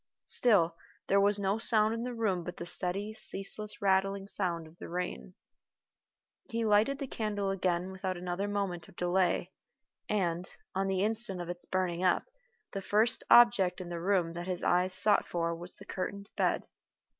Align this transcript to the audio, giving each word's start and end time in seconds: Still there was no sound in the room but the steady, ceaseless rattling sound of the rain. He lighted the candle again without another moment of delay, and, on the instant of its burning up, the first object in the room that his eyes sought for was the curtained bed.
Still 0.25 0.75
there 1.05 1.21
was 1.21 1.37
no 1.37 1.59
sound 1.59 1.93
in 1.93 2.01
the 2.01 2.15
room 2.15 2.43
but 2.43 2.57
the 2.57 2.65
steady, 2.65 3.13
ceaseless 3.13 3.83
rattling 3.83 4.27
sound 4.27 4.65
of 4.65 4.79
the 4.79 4.89
rain. 4.89 5.35
He 6.49 6.65
lighted 6.65 6.97
the 6.97 7.05
candle 7.05 7.51
again 7.51 7.91
without 7.91 8.17
another 8.17 8.47
moment 8.47 8.87
of 8.87 8.95
delay, 8.95 9.51
and, 10.09 10.49
on 10.73 10.87
the 10.87 11.03
instant 11.03 11.39
of 11.39 11.49
its 11.49 11.67
burning 11.67 12.01
up, 12.03 12.23
the 12.71 12.81
first 12.81 13.23
object 13.29 13.79
in 13.79 13.89
the 13.89 14.01
room 14.01 14.33
that 14.33 14.47
his 14.47 14.63
eyes 14.63 14.95
sought 14.95 15.27
for 15.27 15.53
was 15.55 15.75
the 15.75 15.85
curtained 15.85 16.31
bed. 16.35 16.65